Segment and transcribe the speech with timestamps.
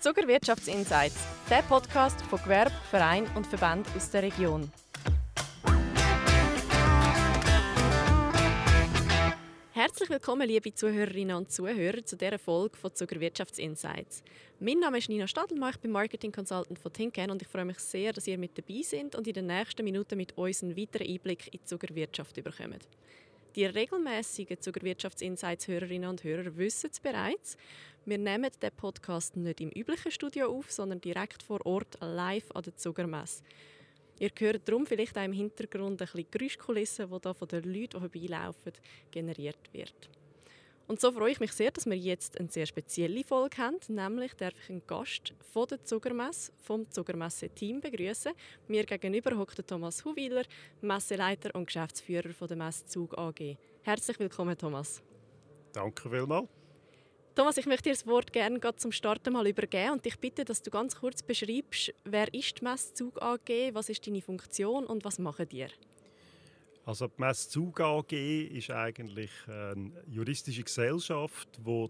[0.00, 4.72] Zuckerwirtschaftsinsights, der Podcast von Gewerbe, Verein und Verband aus der Region.
[9.72, 14.22] Herzlich willkommen, liebe Zuhörerinnen und Zuhörer, zu dieser Folge von Zuckerwirtschaftsinsights.
[14.58, 17.78] Mein Name ist Nina Stadelmann, ich bin Marketing Consultant von Tinken und ich freue mich
[17.80, 21.08] sehr, dass ihr mit dabei seid und in den nächsten Minuten mit uns einen weiteren
[21.08, 22.88] Einblick in die Zuckerwirtschaft bekommt.
[23.56, 27.56] Die regelmäßigen Zuckerwirtschaftsinsights-Hörerinnen und Hörer wissen es bereits.
[28.04, 32.62] Wir nehmen den Podcast nicht im üblichen Studio auf, sondern direkt vor Ort live an
[32.62, 33.42] der Zuckermesse.
[34.20, 38.00] Ihr hört darum vielleicht auch im Hintergrund ein bisschen Geräuschkulissen, die da von den Leuten,
[38.00, 38.72] die vorbeilaufen,
[39.10, 40.10] generiert wird.
[40.90, 43.76] Und so freue ich mich sehr, dass wir jetzt eine sehr spezielle Folge haben.
[43.86, 48.32] Nämlich darf ich einen Gast von der Zuckermesse, vom Zuckermesse-Team begrüßen.
[48.66, 50.42] Mir gegenüber hockt Thomas Huwiler,
[50.80, 53.56] Messeleiter und Geschäftsführer von der Messzug AG.
[53.82, 55.00] Herzlich willkommen, Thomas.
[55.72, 56.48] Danke vielmals.
[57.36, 60.60] Thomas, ich möchte dir das Wort gerne zum Starten mal übergeben und dich bitte, dass
[60.60, 65.20] du ganz kurz beschreibst, wer ist die Messzug AG, was ist deine Funktion und was
[65.20, 65.68] machen ihr?
[66.90, 71.88] Also die Messzug AG ist eigentlich eine juristische Gesellschaft, die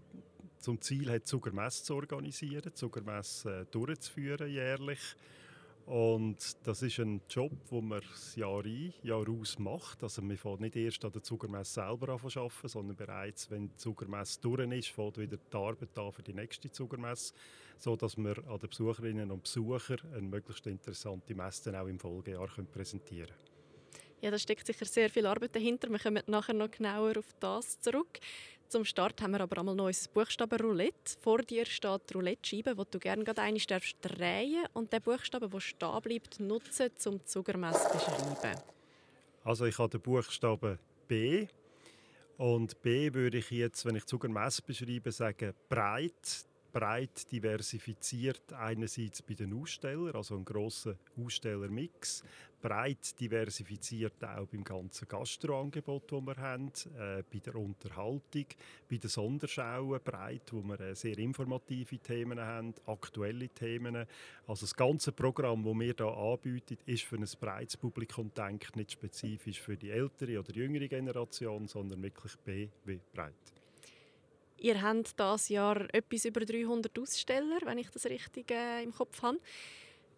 [0.59, 4.99] zum Ziel hat, Zuckermesse zu organisieren, Zuckermesse durchzuführen jährlich
[5.87, 8.03] und das ist ein Job, den man
[8.35, 10.03] Jahr ein, Jahr aus macht.
[10.03, 13.69] Also man fängt nicht erst an der Zuckermesse selber an zu arbeiten, sondern bereits, wenn
[13.69, 17.33] die Zuckermesse durch ist, fängt wieder die Arbeit an für die nächste Zuckermesse,
[17.79, 23.29] sodass wir an den Besucherinnen und Besuchern eine möglichst interessante Messe auch im Folgejahr präsentieren
[23.29, 23.50] können.
[24.21, 25.89] Ja, da steckt sicher sehr viel Arbeit dahinter.
[25.89, 28.19] Wir kommen nachher noch genauer auf das zurück.
[28.67, 31.17] Zum Start haben wir aber einmal noch unser Buchstaben-Roulette.
[31.19, 35.59] Vor dir steht Roulette-Scheibe, die du gerne gerade einmal darfst drehen und den Buchstaben, der
[35.59, 38.61] stehen bleibt, nutzen, um Zuckermess zu beschreiben.
[39.43, 40.77] Also ich habe den Buchstaben
[41.07, 41.47] B.
[42.37, 49.33] Und B würde ich jetzt, wenn ich Zuckermess beschreibe, sagen breit breit diversifiziert, einerseits bei
[49.33, 52.23] den Ausstellern, also ein grosser Ausstellermix,
[52.61, 58.45] breit diversifiziert auch beim ganzen Gastroangebot, das wir haben, äh, bei der Unterhaltung,
[58.89, 64.05] bei den Sonderschauen breit, wo wir äh, sehr informative Themen haben, aktuelle Themen.
[64.47, 68.91] Also das ganze Programm, das wir hier anbieten, ist für ein breites Publikum denkt, nicht
[68.91, 73.60] spezifisch für die ältere oder jüngere Generation, sondern wirklich B wie breit.
[74.61, 79.23] Ihr habt dieses Jahr etwas über 300 Aussteller, wenn ich das richtig äh, im Kopf
[79.23, 79.39] habe.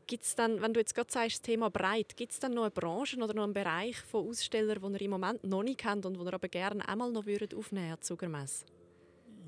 [0.06, 2.72] Gibt's dann, wenn du jetzt gerade sagst, das Thema breit, gibt es dann noch eine
[2.72, 6.18] Branche oder noch einen Bereich von Ausstellern, den ihr im Moment noch nicht kennt und
[6.18, 8.66] den ihr aber gerne einmal noch würdet aufnehmen würdet?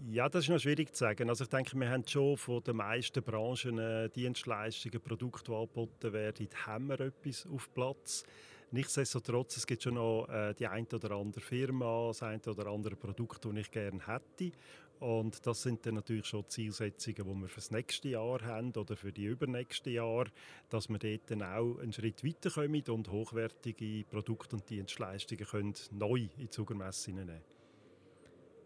[0.10, 1.28] Ja, das ist noch schwierig zu sagen.
[1.28, 6.14] Also ich denke, wir haben schon von den meisten Branchen äh, Dienstleistungen, Produkte, die angeboten
[6.14, 8.24] werden, haben wir etwas auf Platz.
[8.72, 12.96] Nichtsdestotrotz, es gibt schon noch äh, die eine oder andere Firma, das eine oder andere
[12.96, 14.52] Produkt, das ich gerne hätte.
[15.00, 18.96] Und das sind dann natürlich schon Zielsetzungen, die wir für das nächste Jahr haben oder
[18.96, 20.26] für die übernächste Jahr,
[20.70, 26.22] dass wir dort dann auch einen Schritt weiterkommen und hochwertige Produkte und Dienstleistungen können neu
[26.22, 27.42] in die Zuckermesse nehmen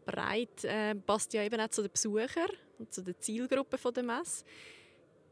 [0.05, 4.43] Breit äh, passt ja eben auch zu den Besuchern und zu der Zielgruppe der Messe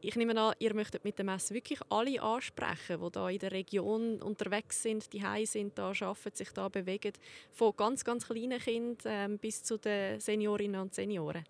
[0.00, 3.52] ich nehme an, ihr möchtet mit der Messe wirklich alle ansprechen, die da in der
[3.52, 7.12] Region unterwegs sind, die Hause sind, da arbeiten, sich da bewegen,
[7.52, 11.44] von ganz, ganz kleinen Kindern ähm, bis zu den Seniorinnen und Senioren.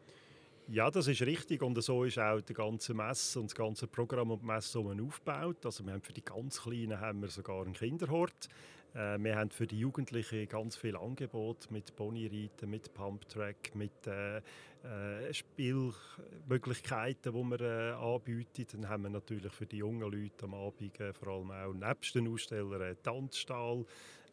[0.71, 4.33] Ja, das ist richtig und so ist auch die ganze Messe und das ganze Programm
[4.33, 5.65] und die Messe aufgebaut.
[5.65, 8.51] Also wir haben für die ganz Kleinen haben wir sogar einen Kinderhort.
[8.93, 14.37] Äh, wir haben für die Jugendlichen ganz viel Angebot mit Ponyreiten, mit Pumptrack, mit äh,
[14.37, 18.67] äh, Spielmöglichkeiten, die wir äh, anbieten.
[18.73, 22.15] Dann haben wir natürlich für die jungen Leute am Abend äh, vor allem auch nebst
[22.15, 23.87] den Ausstellern einen Tanzstall.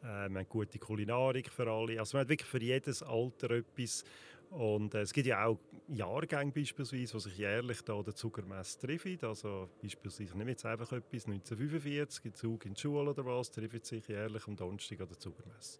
[0.03, 1.97] Äh, wir haben gute Kulinarik für alle.
[1.97, 4.03] Also wir haben wirklich für jedes Alter etwas.
[4.51, 5.57] Und äh, es gibt ja auch
[5.87, 9.17] Jahrgänge beispielsweise, die sich jährlich da der Zuckermesse treffen.
[9.21, 13.51] Also beispielsweise, ich nehme jetzt einfach etwas, 1945, gibt Zug in die Schule oder was,
[13.51, 15.79] treffen sich jährlich am Donnerstag an der Zuckermesse.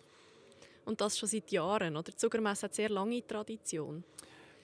[0.85, 2.11] Und das schon seit Jahren, oder?
[2.11, 4.03] Die Zuckermesse hat sehr lange Tradition.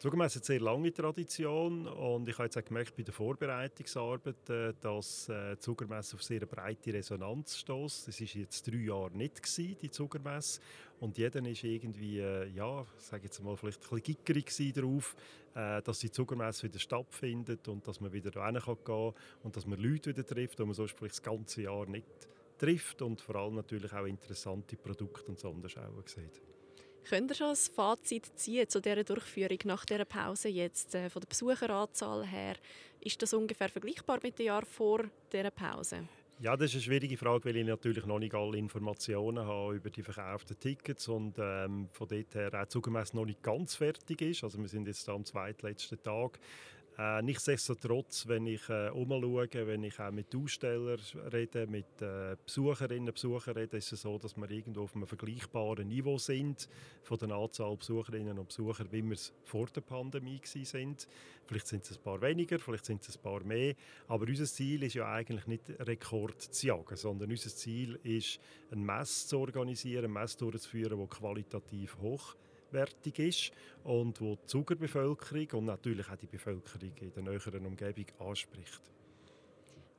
[0.02, 4.50] Zugemessen hat eine sehr lange Tradition und ich habe jetzt auch gemerkt bei der Vorbereitungsarbeit,
[4.50, 8.08] äh, dass äh, die Zuckermesse auf sehr breite Resonanz stößt.
[8.08, 10.60] Das war jetzt drei Jahre nicht gewesen, die Zuckermesse
[11.02, 15.16] und jeder ist irgendwie, äh, ja, sage jetzt mal vielleicht ein bisschen gickerig darauf,
[15.54, 19.14] dass die Zuckermesse wieder stattfindet und dass man wieder gehen kann
[19.44, 22.08] und dass man Leute wieder trifft, die man sonst vielleicht das ganze Jahr nicht
[22.58, 26.42] trifft und vor allem natürlich auch interessante Produkte und Sonderschauen sieht.
[27.10, 31.22] Könnt ihr schon ein Fazit ziehen zu dieser Durchführung nach dieser Pause jetzt äh, von
[31.22, 32.56] der Besucheranzahl her?
[33.02, 36.08] Ist das ungefähr vergleichbar mit dem Jahr vor dieser Pause?
[36.40, 39.92] Ja, das ist eine schwierige Frage, weil ich natürlich noch nicht alle Informationen habe über
[39.92, 44.44] die verkauften Tickets und ähm, von dort her auch zugemessen noch nicht ganz fertig ist.
[44.44, 46.40] Also wir sind jetzt am zweitletzten Tag.
[47.02, 51.00] Äh, nichtsdestotrotz, wenn ich äh, umschaue, wenn ich auch mit Ausstellern
[51.34, 55.08] rede, mit äh, Besucherinnen und Besuchern rede, ist es so, dass wir irgendwo auf einem
[55.08, 56.70] vergleichbaren Niveau sind
[57.02, 61.08] von der Anzahl Besucherinnen und Besucher, wie wir es vor der Pandemie sind.
[61.48, 63.74] Vielleicht sind es ein paar weniger, vielleicht sind es ein paar mehr,
[64.08, 68.40] aber unser Ziel ist ja eigentlich nicht Rekord zu jagen, sondern unser Ziel ist,
[68.70, 72.36] ein Mess zu organisieren, ein Mess durchzuführen, das qualitativ hoch
[72.74, 73.52] wertig ist
[73.84, 78.82] und wo die Zugerbevölkerung und natürlich auch die Bevölkerung in der näheren Umgebung anspricht.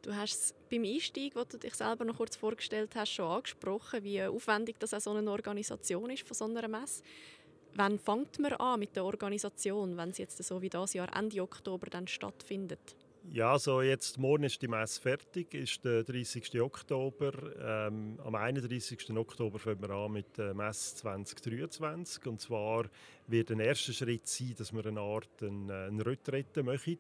[0.03, 4.03] Du hast es beim Einstieg, wo du dich selber noch kurz vorgestellt hast, schon angesprochen,
[4.03, 7.05] wie aufwendig das auch so eine Organisation ist von so einer Messe.
[7.75, 11.41] Wann fängt man an mit der Organisation, wenn es jetzt so wie das Jahr Ende
[11.41, 12.97] Oktober dann stattfindet?
[13.31, 16.61] Ja, also jetzt morgen ist die Messe fertig, ist der 30.
[16.61, 17.33] Oktober.
[17.89, 19.11] Ähm, am 31.
[19.17, 22.27] Oktober fangen wir an mit der Messe 2023.
[22.27, 22.87] Und zwar
[23.29, 26.99] wird ein erster Schritt sein, dass wir eine Art eine, eine Retrette machen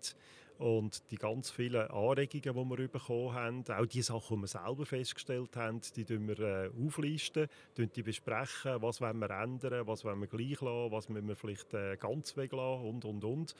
[0.63, 4.87] und die ganz vielen Anregungen, die wir bekommen haben, auch die Sachen, die wir selber
[4.87, 10.29] festgestellt haben, die wir äh, auflisten, die besprechen, was wollen wir ändern, was wollen wir
[10.29, 13.55] gleich lassen, was müssen wir vielleicht äh, ganz weglassen und, und, und.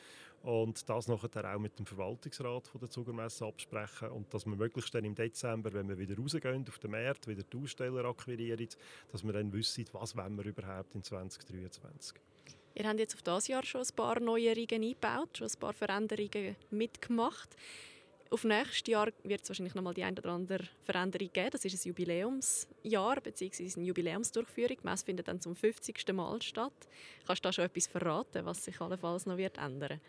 [0.45, 4.95] Und das nachher auch mit dem Verwaltungsrat von der Zugermesse absprechen und dass wir möglichst
[4.95, 8.69] dann im Dezember, wenn wir wieder rausgehen auf den Markt, wieder die Aussteller akquirieren,
[9.11, 12.32] dass wir dann wissen, was wollen wir überhaupt in 2023.
[12.75, 16.57] Ihr habt jetzt auf das Jahr schon ein paar Neuerungen eingebaut, schon ein paar Veränderungen
[16.71, 17.51] mitgemacht.
[18.31, 21.51] Auf nächstes Jahr wird es wahrscheinlich noch mal die eine oder andere Veränderung geben.
[21.51, 23.71] Das ist ein Jubiläumsjahr bzw.
[23.77, 24.79] eine Jubiläumsdurchführung.
[24.83, 26.15] Die Messe findet dann zum 50.
[26.15, 26.73] Mal statt.
[27.27, 30.01] Kannst du da schon etwas verraten, was sich allenfalls noch wird ändern wird?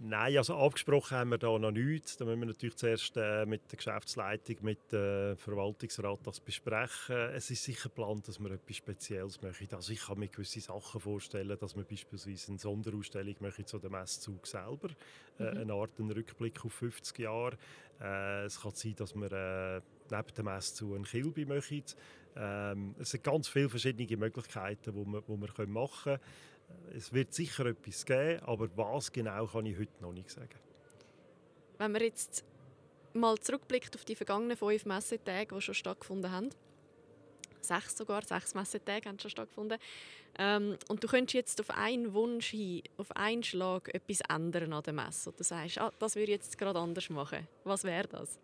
[0.00, 2.16] Nein, also abgesprochen haben wir da noch nichts.
[2.16, 7.16] Da müssen wir natürlich zuerst äh, mit der Geschäftsleitung, mit dem Verwaltungsrat das besprechen.
[7.34, 9.68] Es ist sicher geplant, dass wir etwas Spezielles machen.
[9.72, 13.92] Also ich kann mir gewisse Sachen vorstellen, dass wir beispielsweise eine Sonderausstellung machen zu dem
[13.92, 14.90] Messzug selber.
[15.38, 15.58] Äh, mhm.
[15.58, 17.56] Eine Art einen Rückblick auf 50 Jahre.
[18.00, 19.80] Äh, es kann sein, dass wir äh,
[20.10, 21.82] neben dem Messzug ein Kilby machen.
[22.36, 26.20] Ähm, es sind ganz viele verschiedene Möglichkeiten, die wir, die wir machen können.
[26.94, 30.58] Es wird sicher etwas geben, aber was genau kann ich heute noch nicht sagen.
[31.78, 32.44] Wenn man jetzt
[33.12, 36.50] mal zurückblickt auf die vergangenen fünf Messetage, die schon stattgefunden haben,
[37.60, 39.78] sechs sogar, sechs Messetage haben schon stattgefunden,
[40.38, 44.82] ähm, und du könntest jetzt auf einen Wunsch hin, auf einen Schlag etwas ändern an
[44.82, 47.46] der Messe, du sagst, ah, das würde ich jetzt gerade anders machen.
[47.64, 48.38] Was wäre das?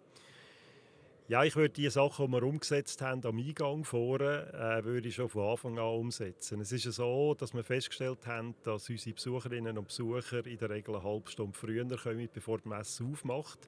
[1.27, 5.15] Ja, ich würde die Sachen, die wir umgesetzt haben am Eingang vorne, äh, würde ich
[5.15, 6.61] schon von Anfang an umsetzen.
[6.61, 10.97] Es ist so, dass wir festgestellt haben, dass unsere Besucherinnen und Besucher in der Regel
[10.97, 13.59] eine halbe Stunde früher kommen, bevor die Messe aufmacht.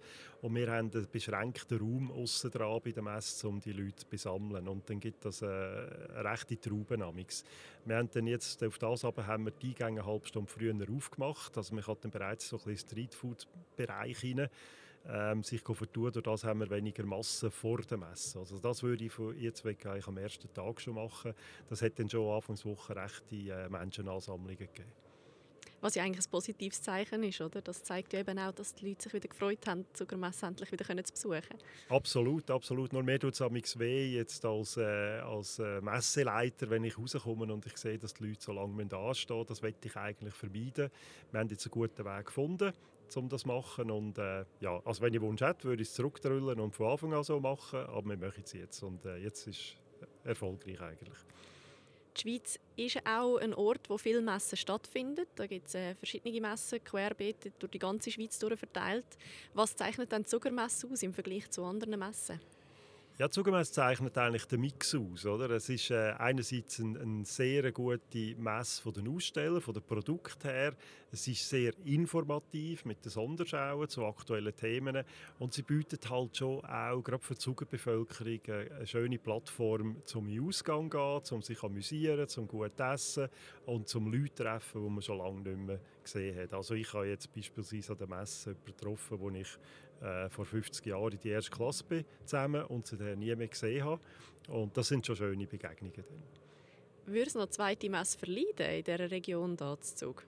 [0.42, 4.06] Und wir haben einen beschränkten Raum aussen dran bei der Messe, um die Leute zu
[4.06, 4.68] besammeln.
[4.68, 9.26] Und dann gibt es äh, eine rechte Traube Wir haben dann jetzt auf das aber
[9.26, 11.56] haben wir die Eingänge eine halbe Stunde früher aufgemacht.
[11.56, 14.50] Also man kann dann bereits so ein bisschen Streetfood-Bereich hinein
[15.08, 16.12] ähm, sich vertun.
[16.12, 18.38] Durch das haben wir weniger Masse vor der Messe.
[18.38, 21.34] Also das würde ich von jetzt weg eigentlich am ersten Tag schon machen.
[21.68, 24.92] Das hat dann schon Anfangswoche rechte äh, Menschenansammlungen gegeben.
[25.80, 27.60] Was ja eigentlich ein positives Zeichen ist, oder?
[27.60, 30.72] Das zeigt ja eben auch, dass die Leute sich wieder gefreut haben, die Zuckermesse endlich
[30.72, 31.58] wieder zu besuchen.
[31.90, 32.92] Absolut, absolut.
[32.92, 37.66] Nur mir tut es weh, jetzt als, äh, als äh, Messeleiter, wenn ich rauskomme und
[37.66, 39.46] ich sehe, dass die Leute so lange anstehen müssen.
[39.46, 40.90] Das möchte ich eigentlich vermeiden.
[41.30, 42.72] Wir haben jetzt einen guten Weg gefunden
[43.14, 43.90] um das zu machen.
[43.90, 47.12] Und, äh, ja, also wenn ich Wunsch hätte, würde ich es zurückdrüllen und von Anfang
[47.14, 47.80] an so machen.
[47.80, 51.18] Aber wir machen es jetzt und äh, jetzt ist es erfolgreich eigentlich.
[52.16, 55.26] Die Schweiz ist auch ein Ort, wo viele Messen stattfinden.
[55.34, 59.04] Da gibt es äh, verschiedene Messen, querbeet durch die ganze Schweiz verteilt.
[59.52, 62.40] Was zeichnet dann die Zuckermesse aus im Vergleich zu anderen Messen?
[63.18, 65.24] Ja, zugemessen zeichnet eigentlich den Mix aus.
[65.24, 65.48] Oder?
[65.48, 70.46] Es ist äh, einerseits eine ein sehr gute Messe von den Ausstellern, von den Produkten
[70.46, 70.74] her.
[71.10, 75.02] Es ist sehr informativ mit den Sonderschauen zu aktuellen Themen.
[75.38, 80.28] Und sie bietet halt schon auch, gerade für die Zugerbevölkerung, äh, eine schöne Plattform zum
[80.46, 83.30] Ausgang gehen, zum sich amüsieren, zum gut essen
[83.64, 86.52] und zum Leute treffen, die man schon lange nicht mehr gesehen hat.
[86.52, 89.58] Also ich habe jetzt beispielsweise an der Messe jemanden getroffen, wo ich
[90.00, 93.48] äh, vor 50 Jahren in die erste Klasse bin, zusammen und sie dann nie mehr
[93.48, 94.00] gesehen habe.
[94.48, 96.04] Und das sind schon schöne Begegnungen.
[96.08, 97.14] Dann.
[97.14, 100.24] Würde es noch zweite Messe verleiden in dieser Region Dazug?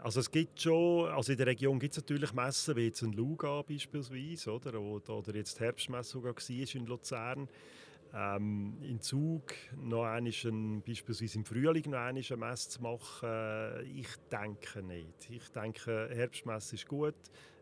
[0.00, 3.12] Also es gibt schon, also in der Region gibt es natürlich Messen, wie jetzt in
[3.12, 7.48] Luga beispielsweise, oder, oder jetzt die Herbstmesse sogar war in Luzern.
[8.14, 10.24] Ähm, in Zug noch ein,
[10.86, 13.28] beispielsweise im Frühling noch eine Messe zu machen,
[13.94, 15.30] ich denke nicht.
[15.30, 17.16] Ich denke, Herbstmesse ist gut.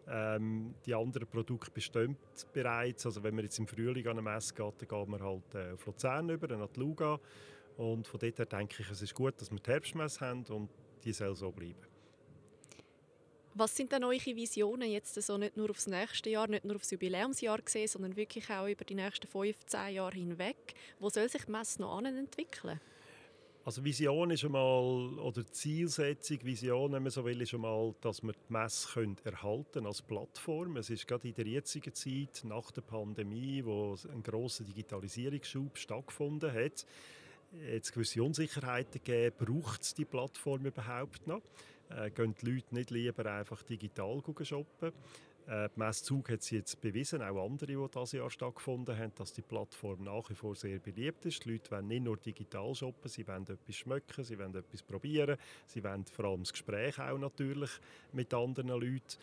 [0.08, 2.16] Ähm, die anderen Produkte bestehen
[2.52, 3.06] bereits.
[3.06, 5.72] Also wenn man jetzt im Frühling an eine Messe geht, dann geht man halt äh,
[5.72, 7.18] auf Luzern über, nach die Luga.
[7.76, 10.70] Und von dort her denke ich, es ist gut, dass wir die Herbstmesse haben und
[11.04, 11.86] die soll so bleiben.
[13.58, 16.90] Was sind denn eure Visionen jetzt so nicht nur aufs nächste Jahr, nicht nur aufs
[16.90, 20.74] Jubiläumsjahr gesehen, sondern wirklich auch über die nächsten 15 Jahre hinweg?
[21.00, 22.80] Wo soll sich die Messe noch entwickeln?
[23.66, 28.30] Also Vision ist einmal, oder Zielsetzung, Vision, wenn man so will, ist einmal, dass wir
[28.32, 30.76] die Messe können erhalten als Plattform.
[30.76, 36.52] Es ist gerade in der jetzigen Zeit, nach der Pandemie, wo ein grosser Digitalisierungsschub stattgefunden
[36.52, 36.86] hat,
[37.68, 41.42] jetzt gewisse Unsicherheiten gegeben, braucht es die Plattform überhaupt noch?
[41.90, 44.92] Äh, gehen die Leute nicht lieber einfach digital shoppen?
[45.48, 49.42] Äh, Messzug hat es jetzt bewiesen, auch andere, die dieses Jahr stattgefunden haben, dass die
[49.42, 51.44] Plattform nach wie vor sehr beliebt ist.
[51.44, 55.36] Die Leute wollen nicht nur digital shoppen, sie wollen etwas schmecken, sie wollen etwas probieren,
[55.66, 57.70] sie wollen vor allem das Gespräch auch natürlich
[58.12, 59.16] mit anderen Leuten.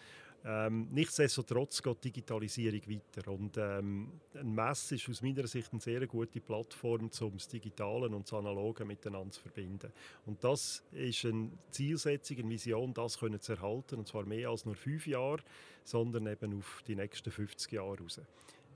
[0.45, 5.79] Ähm, nichtsdestotrotz geht die Digitalisierung weiter und ähm, ein Mess ist aus meiner Sicht eine
[5.79, 9.93] sehr gute Plattform, um das Digitale und das Analoge miteinander zu verbinden.
[10.25, 14.65] Und das ist eine Zielsetzung, eine Vision, das können zu erhalten, und zwar mehr als
[14.65, 15.41] nur fünf Jahre,
[15.85, 18.19] sondern eben auf die nächsten 50 Jahre raus.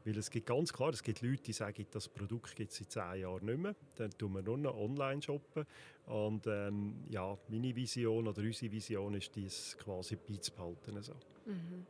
[0.08, 2.92] Weil es gibt ganz klar, es gibt Leute, die sagen, das Produkt gibt es seit
[2.92, 3.76] zehn Jahren nicht mehr.
[3.96, 5.66] Dann tun wir nur noch online shoppen.
[6.06, 11.04] Und ähm, ja, meine Vision oder unsere Vision ist, dies quasi beizubehalten.
[11.04, 11.12] So.
[11.46, 11.86] Mhm.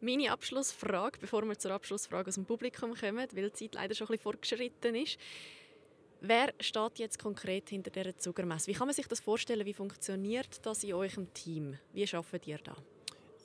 [0.00, 4.08] Meine Abschlussfrage, bevor wir zur Abschlussfrage aus dem Publikum kommen, weil die Zeit leider schon
[4.08, 5.18] ein bisschen fortgeschritten ist.
[6.20, 8.66] Wer steht jetzt konkret hinter dieser Zuckermesse?
[8.66, 9.64] Wie kann man sich das vorstellen?
[9.64, 11.78] Wie funktioniert das in eurem Team?
[11.92, 12.76] Wie arbeitet ihr da?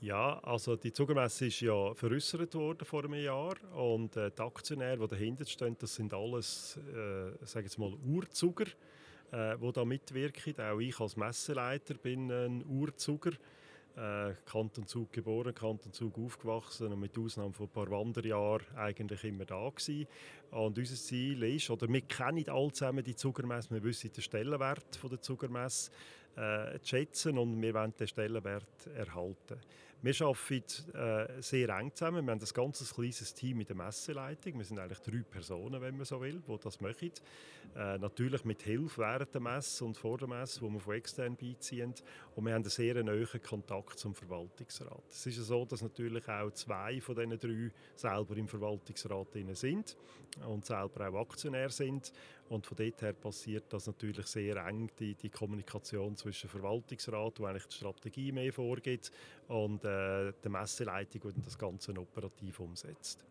[0.03, 4.97] Ja, also die Zuckermesse ist ja veräußert worden vor einem Jahr und äh, die Aktionäre,
[4.97, 8.65] die dahinter stehen, das sind alles, äh, sage jetzt mal, Urzuger,
[9.31, 10.59] äh, die da mitwirken.
[10.59, 13.31] Auch ich als Messeleiter bin ein Urzuger.
[13.95, 19.23] Äh, Kanton Zug geboren, Kanton Zug aufgewachsen und mit Ausnahme von ein paar Wanderjahren eigentlich
[19.23, 20.07] immer da gewesen.
[20.51, 24.97] Und unser Ziel ist, oder wir kennen alle zusammen die Zuckermesse, wir wissen den Stellenwert
[24.97, 25.91] von der Zuckermesse
[26.35, 29.59] äh, zu schätzen und wir wollen den Stellenwert erhalten.
[30.03, 32.25] Wir arbeiten äh, sehr eng zusammen.
[32.25, 34.57] Wir haben ein ganz kleines Team in der Messeleitung.
[34.57, 37.11] Wir sind eigentlich drei Personen, wenn man so will, die das machen.
[37.73, 41.37] Äh, natürlich mit Hilfe während der Messe und vor der Messe, wo wir von extern
[41.37, 41.93] beiziehen.
[42.35, 45.05] Und wir haben einen sehr nahen Kontakt zum Verwaltungsrat.
[45.09, 49.95] Es ist so, dass natürlich auch zwei von diesen drei selber im Verwaltungsrat sind
[50.45, 52.11] und selber auch Aktionär sind.
[52.49, 57.45] Und von dort her passiert das natürlich sehr eng, die, die Kommunikation zwischen Verwaltungsrat, wo
[57.45, 59.11] eigentlich die Strategie mehr vorgibt,
[59.47, 63.25] und äh, der Messeleitung, die das Ganze operativ umsetzt.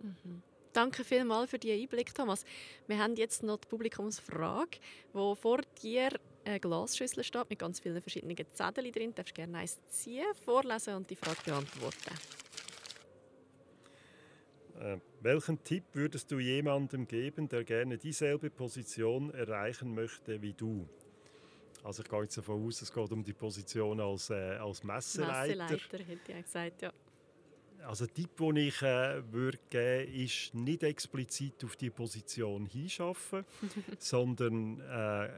[0.00, 0.42] Mhm.
[0.72, 2.44] Danke vielmals für diesen Einblick, Thomas.
[2.86, 4.78] Wir haben jetzt noch die Publikumsfrage,
[5.12, 6.08] wo vor dir
[6.44, 9.10] eine Glasschüssel steht mit ganz vielen verschiedenen Zetteln drin.
[9.10, 12.14] Du darfst gerne eins ziehen, vorlesen und die Frage beantworten.
[14.82, 20.88] Äh, welchen Tipp würdest du jemandem geben, der gerne dieselbe Position erreichen möchte wie du?
[21.84, 25.64] Also ich gehe jetzt davon aus, es geht um die Position als, äh, als Messeleiter.
[25.64, 26.92] Messeleiter, hätte ich gesagt, ja.
[27.86, 33.44] Also der Tipp, den ich äh, würde geben ist nicht explizit auf die Position hinschaffen,
[33.98, 34.82] sondern äh,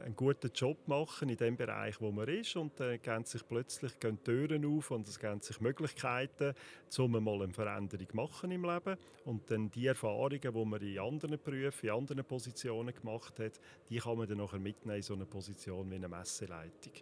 [0.05, 3.99] einen guten Job machen in dem Bereich, wo man ist und dann gehen sich plötzlich
[3.99, 6.53] gehen Türen auf und es gehen sich Möglichkeiten,
[6.97, 11.39] um mal eine Veränderung machen im Leben und dann die Erfahrungen, die man in anderen
[11.43, 13.59] Berufen, in anderen Positionen gemacht hat,
[13.89, 16.93] die kann man dann nachher mitnehmen in so eine Position wie eine Messeleitung.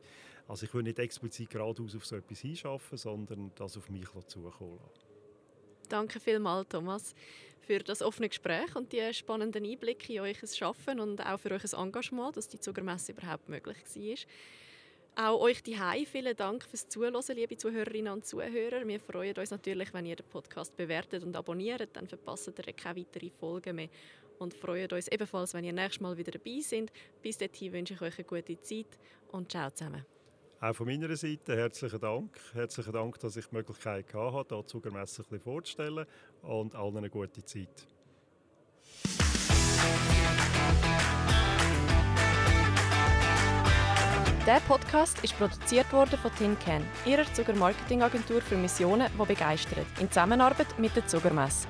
[0.47, 4.77] Also ich würde nicht explizit geradeaus auf so etwas hinschaffen, sondern das auf mich zukommen
[4.77, 5.12] lassen.
[5.93, 7.13] Danke vielmals, Thomas,
[7.61, 11.71] für das offene Gespräch und die spannenden Einblicke in euch Schaffen und auch für euch
[11.71, 13.77] Engagement, dass die Zuckermesse überhaupt möglich
[15.15, 15.33] war.
[15.33, 18.87] Auch euch die vielen Dank fürs Zuhören, liebe Zuhörerinnen und Zuhörer.
[18.87, 23.01] Wir freuen uns natürlich, wenn ihr den Podcast bewertet und abonniert, dann verpasst ihr keine
[23.01, 23.89] weiteren Folgen mehr
[24.39, 26.91] und freuen uns ebenfalls, wenn ihr nächstes Mal wieder dabei seid.
[27.21, 28.97] Bis dahin wünsche ich euch eine gute Zeit
[29.31, 30.12] und ciao zusammen.
[30.63, 32.39] Auch von meiner Seite herzlichen Dank.
[32.53, 34.91] Herzlichen Dank, dass ich die Möglichkeit hatte, hier
[35.25, 36.05] bisschen vorzustellen
[36.41, 37.85] und allen eine gute Zeit.
[44.47, 50.79] Der Podcast ist produziert worden von TinCan, ihrer Zuckermarketingagentur für Missionen, die begeistert, in Zusammenarbeit
[50.79, 51.67] mit der Zuckermesse.